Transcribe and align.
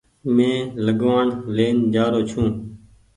مينٚ 0.35 0.71
لگوآڻ 0.85 1.25
لين 1.55 1.77
جآرو 1.93 2.21
ڇوٚنٚ 2.29 2.55